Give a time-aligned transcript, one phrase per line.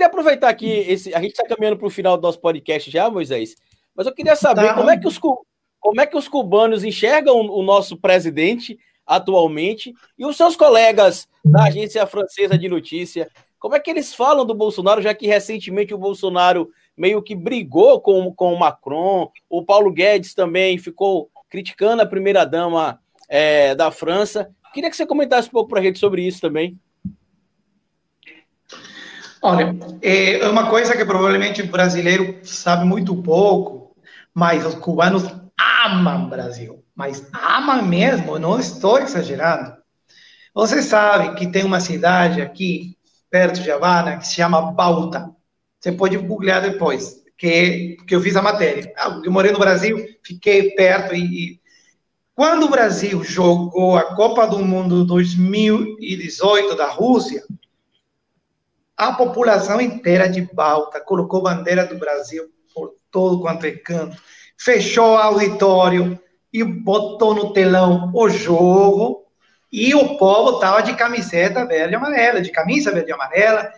[0.00, 3.10] queria aproveitar aqui, esse, a gente está caminhando para o final do nosso podcast já,
[3.10, 3.54] Moisés,
[3.94, 4.74] mas eu queria saber tá.
[4.74, 10.24] como, é que os, como é que os cubanos enxergam o nosso presidente atualmente e
[10.24, 15.02] os seus colegas da agência francesa de notícia, como é que eles falam do Bolsonaro,
[15.02, 20.32] já que recentemente o Bolsonaro meio que brigou com, com o Macron, o Paulo Guedes
[20.32, 22.98] também ficou criticando a primeira-dama
[23.28, 24.50] é, da França.
[24.72, 26.78] Queria que você comentasse um pouco para a gente sobre isso também.
[29.42, 33.96] Olha, é uma coisa que provavelmente o brasileiro sabe muito pouco,
[34.34, 35.24] mas os cubanos
[35.86, 39.74] amam Brasil, mas amam mesmo, não estou exagerando.
[40.54, 42.98] Você sabe que tem uma cidade aqui,
[43.30, 45.30] perto de Havana, que se chama Bauta.
[45.78, 48.92] Você pode googlear depois, que, que eu fiz a matéria.
[48.98, 51.60] Ah, eu morei no Brasil, fiquei perto e, e
[52.34, 57.42] quando o Brasil jogou a Copa do Mundo 2018 da Rússia,
[59.00, 64.14] a população inteira de Balta colocou bandeira do Brasil por todo quanto é canto,
[64.58, 66.20] fechou o auditório
[66.52, 69.24] e botou no telão o jogo,
[69.72, 73.72] e o povo estava de camiseta verde e amarela, de camisa verde e amarela,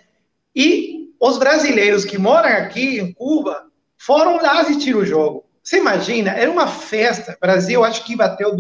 [0.57, 5.45] e os brasileiros que moram aqui em Cuba foram lá assistir o jogo.
[5.63, 7.35] Você imagina, era uma festa.
[7.37, 8.57] O Brasil, acho que bateu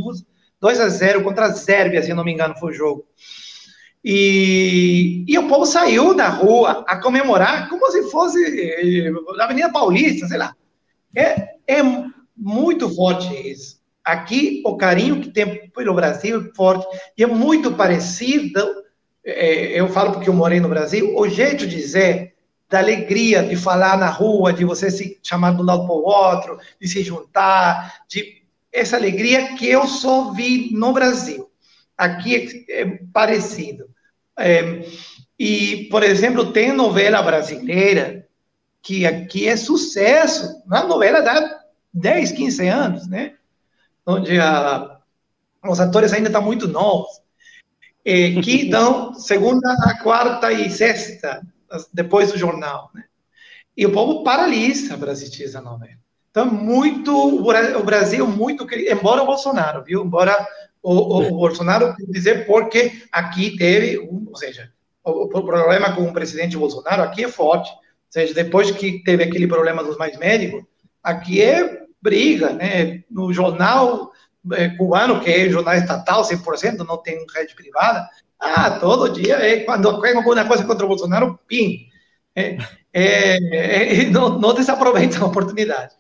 [0.61, 3.05] 2 a 0 contra a Sérvia, se não me engano, foi o jogo.
[4.05, 9.71] E, e o povo saiu da rua a comemorar como se fosse eh, na Avenida
[9.71, 10.55] Paulista, sei lá.
[11.15, 11.83] É, é
[12.37, 13.81] muito forte isso.
[14.05, 16.85] Aqui, o carinho que tem pelo Brasil é forte.
[17.17, 18.59] E é muito parecido,
[19.25, 22.35] é, eu falo porque eu morei no Brasil, o jeito de dizer,
[22.69, 26.05] da alegria de falar na rua, de você se chamar de um lado para o
[26.05, 28.43] outro, de se juntar, de
[28.73, 31.49] essa alegria que eu só vi no Brasil.
[31.97, 33.92] Aqui é, é parecido.
[34.39, 34.85] É,
[35.39, 38.29] e, por exemplo, tem novela brasileira
[38.83, 41.63] que aqui é sucesso, uma novela da
[41.93, 43.35] 10, 15 anos, né?
[44.05, 44.99] Onde a,
[45.65, 47.21] os atores ainda estão muito novos,
[48.05, 51.43] é, que dão segunda, quarta e sexta,
[51.93, 53.05] depois do jornal, né?
[53.77, 55.99] E o povo paralisa para assistir essa novela.
[56.31, 60.05] Então, muito, o Brasil muito, embora o Bolsonaro, viu?
[60.05, 60.47] Embora
[60.83, 64.73] o, o, o Bolsonaro dizer porque aqui teve, um, ou seja,
[65.05, 67.71] o, o, problema com o presidente Bolsonaro aqui é forte.
[67.71, 67.79] Ou
[68.11, 70.63] seja, depois que teve aquele problema dos mais médicos,
[71.03, 73.03] aqui é briga, né?
[73.11, 74.13] No jornal
[74.53, 78.09] é, cubano, que é jornal estatal, 100%, não tem rede privada,
[78.41, 81.87] ah, todo dia, é, quando tem alguma coisa contra o Bolsonaro, pim.
[82.35, 82.57] É,
[82.93, 84.55] é, é não, não
[85.23, 85.95] a oportunidade.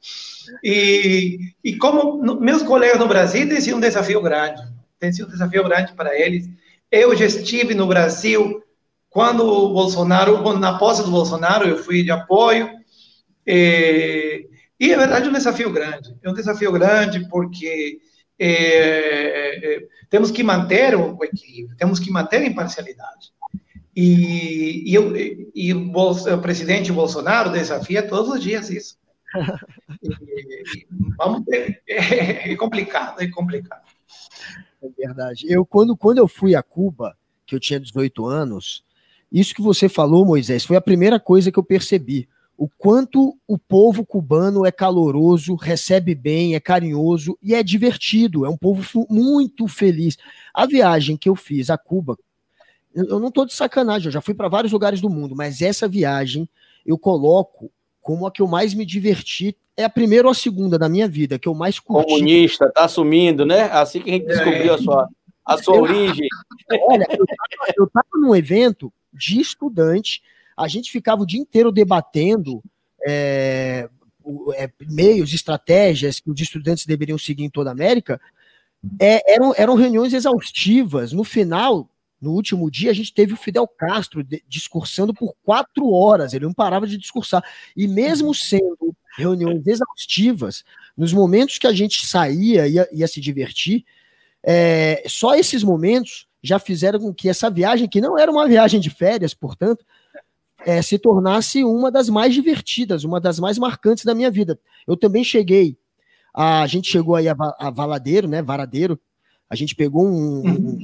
[0.62, 4.62] E, e como meus colegas no Brasil tem sido um desafio grande,
[4.98, 6.48] tem sido um desafio grande para eles.
[6.90, 8.62] Eu já estive no Brasil
[9.08, 12.70] quando o Bolsonaro, na posse do Bolsonaro, eu fui de apoio.
[13.46, 14.48] E,
[14.80, 16.16] e é verdade um desafio grande.
[16.22, 17.98] É um desafio grande porque
[18.38, 23.32] é, é, temos que manter o equilíbrio, temos que manter a imparcialidade.
[23.94, 25.14] E, e, eu,
[25.54, 28.96] e o, o presidente Bolsonaro desafia todos os dias isso.
[31.18, 33.82] vamos ter, é, é, complicado, é complicado.
[34.82, 35.46] É verdade.
[35.48, 37.16] Eu, quando, quando eu fui a Cuba,
[37.46, 38.84] que eu tinha 18 anos,
[39.30, 42.28] isso que você falou, Moisés, foi a primeira coisa que eu percebi.
[42.56, 48.44] O quanto o povo cubano é caloroso, recebe bem, é carinhoso e é divertido.
[48.44, 50.16] É um povo muito feliz.
[50.54, 52.16] A viagem que eu fiz a Cuba,
[52.94, 55.88] eu não estou de sacanagem, eu já fui para vários lugares do mundo, mas essa
[55.88, 56.48] viagem
[56.84, 57.70] eu coloco
[58.00, 59.56] como a que eu mais me diverti.
[59.76, 62.12] É a primeira ou a segunda da minha vida, que eu mais curti.
[62.12, 63.62] Comunista, tá assumindo, né?
[63.72, 65.08] Assim que a gente descobriu a sua,
[65.44, 66.26] a sua eu, origem.
[66.90, 67.06] Olha,
[67.76, 70.22] eu estava num evento de estudante,
[70.56, 72.62] a gente ficava o dia inteiro debatendo
[73.06, 73.88] é,
[74.54, 78.20] é, meios, estratégias que os estudantes deveriam seguir em toda a América.
[78.98, 81.12] É, eram, eram reuniões exaustivas.
[81.12, 81.88] No final,
[82.22, 86.54] no último dia, a gente teve o Fidel Castro discursando por quatro horas, ele não
[86.54, 87.44] parava de discursar.
[87.76, 90.62] E mesmo sendo reuniões exaustivas,
[90.96, 93.84] nos momentos que a gente saía, ia, ia se divertir,
[94.40, 98.80] é, só esses momentos já fizeram com que essa viagem, que não era uma viagem
[98.80, 99.84] de férias, portanto,
[100.64, 104.60] é, se tornasse uma das mais divertidas, uma das mais marcantes da minha vida.
[104.86, 105.76] Eu também cheguei,
[106.32, 108.98] a, a gente chegou aí a, a Valadeiro, né, Varadeiro,
[109.50, 110.78] a gente pegou um, um, uhum.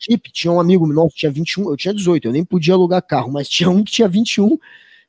[0.00, 3.32] Jeep, tinha um amigo nosso, tinha 21, eu tinha 18, eu nem podia alugar carro,
[3.32, 4.58] mas tinha um que tinha 21,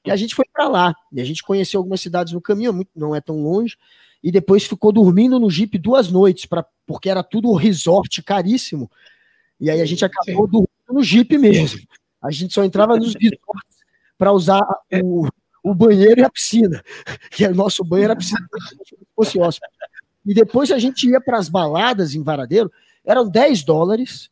[0.06, 0.96] e a gente foi para lá.
[1.12, 3.78] E a gente conheceu algumas cidades no caminho, muito, não é tão longe,
[4.24, 8.90] e depois ficou dormindo no Jeep duas noites, pra, porque era tudo resort caríssimo.
[9.60, 10.52] E aí a gente acabou Sim.
[10.52, 11.80] dormindo no Jeep mesmo.
[12.22, 13.80] A gente só entrava nos resorts
[14.18, 14.62] para usar
[15.02, 15.28] o,
[15.64, 16.84] o banheiro e a piscina,
[17.32, 18.46] que é o nosso banheiro e a piscina,
[19.16, 19.72] fosse hóspede.
[20.26, 22.72] E depois a gente ia para as baladas em Varadeiro,
[23.06, 24.30] eram 10 dólares,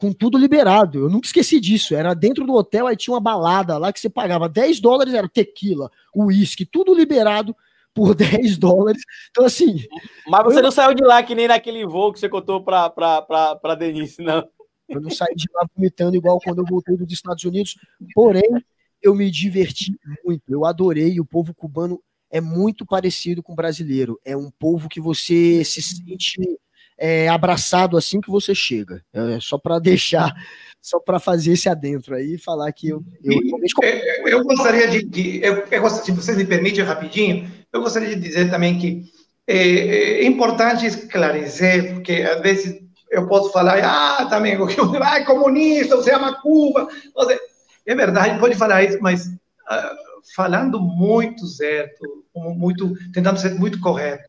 [0.00, 1.00] com tudo liberado.
[1.00, 1.94] Eu nunca esqueci disso.
[1.94, 5.28] Era dentro do hotel, aí tinha uma balada lá que você pagava 10 dólares, era
[5.28, 7.54] tequila, uísque, tudo liberado
[7.94, 9.02] por 10 dólares.
[9.30, 9.84] Então, assim.
[10.26, 10.62] Mas você eu...
[10.62, 14.48] não saiu de lá que nem naquele voo que você contou para Denise, não.
[14.88, 17.76] Eu não saí de lá vomitando igual quando eu voltei dos Estados Unidos.
[18.12, 18.50] Porém,
[19.00, 19.94] eu me diverti
[20.24, 20.42] muito.
[20.48, 21.20] Eu adorei.
[21.20, 24.18] O povo cubano é muito parecido com o brasileiro.
[24.24, 26.40] É um povo que você se sente
[27.00, 29.02] é, abraçado assim que você chega.
[29.12, 30.30] É, só para deixar,
[30.82, 33.02] só para fazer esse adentro aí e falar que eu.
[33.24, 33.40] Eu,
[33.82, 35.02] eu, eu gostaria de.
[35.02, 39.04] de eu, eu, se vocês me permitem rapidinho, eu gostaria de dizer também que
[39.46, 42.78] é, é importante esclarecer, porque às vezes
[43.10, 44.56] eu posso falar, ah, também,
[45.02, 46.86] ah, é comunista, você ama Cuba.
[47.14, 47.40] Você...
[47.86, 49.96] É verdade, pode falar isso, mas uh,
[50.36, 54.28] falando muito certo, muito, tentando ser muito correto.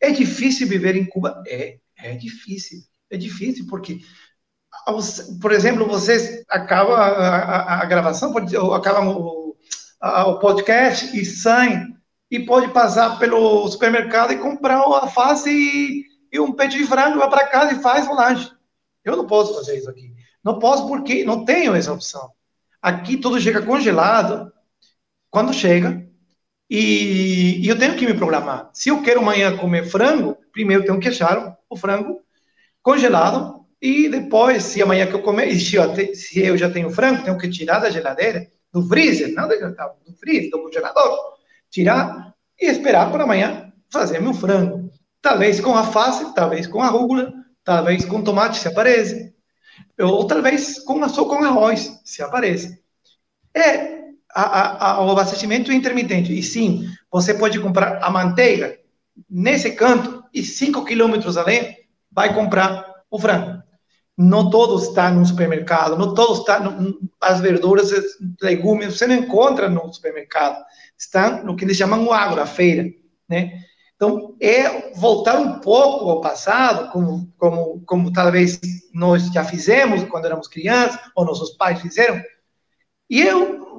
[0.00, 1.42] É difícil viver em Cuba?
[1.46, 1.76] É.
[2.04, 2.80] É difícil,
[3.10, 4.00] é difícil, porque,
[5.40, 8.34] por exemplo, vocês acabam a, a, a gravação,
[8.74, 9.56] acabam o,
[9.98, 11.96] a, o podcast e saem,
[12.30, 17.18] e pode passar pelo supermercado e comprar uma alface e, e um peito de frango,
[17.18, 18.52] vai para casa e faz um lanche.
[19.02, 20.12] Eu não posso fazer isso aqui.
[20.44, 22.32] Não posso porque não tenho essa opção.
[22.82, 24.52] Aqui tudo chega congelado
[25.30, 26.03] quando chega
[26.68, 28.70] e, e eu tenho que me programar.
[28.72, 32.20] Se eu quero amanhã comer frango, primeiro tenho que achar o frango
[32.82, 37.22] congelado e depois, se amanhã que eu comer, se eu, se eu já tenho frango,
[37.22, 41.18] tenho que tirar da geladeira, do freezer, não do freezer, do congelador,
[41.70, 44.90] tirar e esperar para amanhã fazer meu frango.
[45.20, 47.32] Talvez com alface, talvez com arugula,
[47.62, 49.34] talvez com tomate, se aparece.
[50.00, 52.82] Ou talvez com, só com arroz, se aparece.
[53.54, 54.03] É
[54.34, 56.36] a, a, o abastecimento intermitente.
[56.36, 58.76] E sim, você pode comprar a manteiga
[59.30, 61.76] nesse canto e cinco quilômetros além
[62.10, 63.62] vai comprar o frango.
[64.16, 67.90] Não todo está no supermercado, não todo está no, as verduras,
[68.40, 70.64] legumes, você não encontra no supermercado.
[70.96, 72.88] Estão no que eles chamam o agro, a feira,
[73.28, 73.60] né?
[73.96, 78.60] Então, é voltar um pouco ao passado, como, como, como talvez
[78.92, 82.20] nós já fizemos quando éramos crianças, ou nossos pais fizeram.
[83.08, 83.73] E eu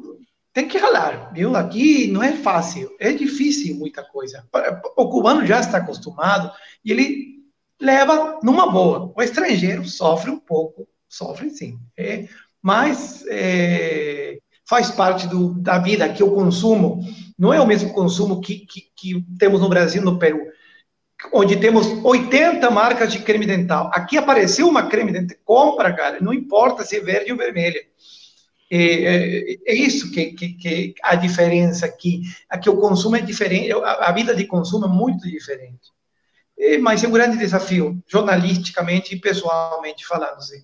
[0.56, 1.54] tenho que ralar, viu?
[1.54, 4.48] Aqui não é fácil, é difícil muita coisa.
[4.96, 6.50] O cubano já está acostumado
[6.84, 7.44] e ele
[7.80, 9.12] leva numa boa.
[9.14, 12.30] O estrangeiro sofre um pouco, sofre sim, é,
[12.62, 17.02] mas é, faz parte do, da vida que o consumo
[17.38, 20.40] não é o mesmo consumo que, que, que temos no Brasil, no Peru,
[21.34, 23.92] onde temos 80 marcas de creme dental.
[23.94, 27.82] Aqui apareceu uma creme dental, compra, cara, não importa se é verde ou vermelha.
[28.70, 32.22] É, é, é, isso que, que, que, a diferença aqui.
[32.50, 35.94] Aqui o consumo é diferente, a, a vida de consumo é muito diferente.
[36.58, 40.38] E, mas é um grande desafio, jornalisticamente e pessoalmente falando.
[40.38, 40.64] Assim.